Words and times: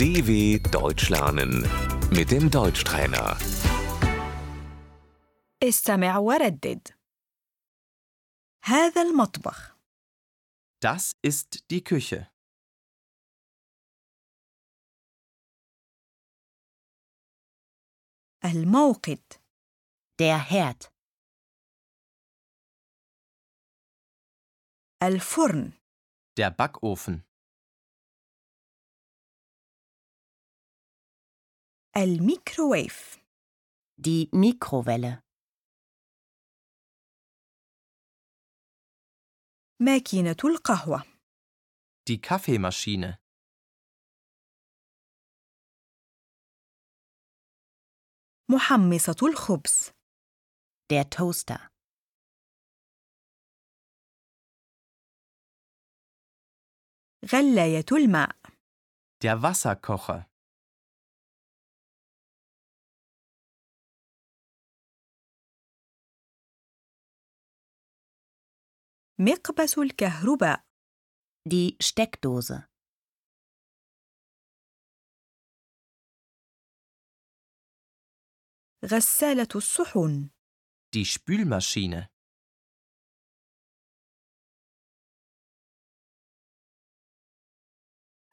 DW 0.00 0.58
Deutsch 0.70 1.08
lernen 1.10 1.52
mit 2.10 2.30
dem 2.30 2.50
Deutschtrainer. 2.50 3.36
استمع 5.62 6.18
وردد 6.18 6.88
هذا 8.64 9.02
المطبخ 9.02 9.76
Das 10.80 11.12
ist 11.22 11.64
die 11.70 11.82
Küche. 11.84 12.26
الموقد 18.44 19.40
Der 20.18 20.38
Herd. 20.38 20.92
الفرن 25.02 25.72
Der 26.38 26.50
Backofen. 26.50 27.24
الميكروويف 31.96 33.16
Die 34.00 34.28
Mikrowelle. 34.32 35.22
ماكينة 39.80 40.36
القهوة 40.44 41.02
Die 42.10 42.20
Kaffeemaschine. 42.20 43.18
محمصة 48.50 49.16
الخبز 49.26 49.90
Der 50.92 51.04
Toaster. 51.04 51.70
غلاية 57.32 57.84
الماء 57.92 58.36
Der 59.24 59.42
Wasserkocher. 59.42 60.26
مقبس 69.20 69.78
الكهرباء 69.78 70.66
Die 71.48 71.76
Steckdose. 71.80 72.62
غسالة 78.84 79.48
الصحون 79.56 80.30
Die 80.94 81.04
Spülmaschine. 81.04 82.08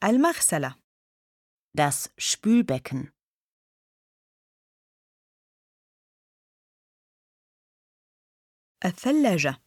المغسلة 0.04 0.76
Das 1.76 2.10
Spülbecken. 2.18 3.12
الثلاجة 8.86 9.62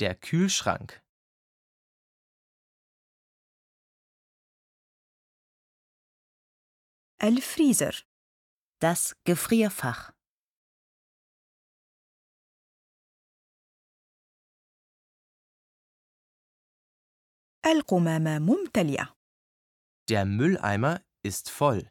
Der 0.00 0.14
Kühlschrank. 0.14 1.02
الفريزر 7.22 8.06
Das 8.80 9.14
Gefrierfach. 9.24 10.12
القمامة 17.66 18.38
ممتلئة 18.38 19.14
Der 20.08 20.24
Mülleimer 20.24 21.04
ist 21.22 21.50
voll. 21.50 21.90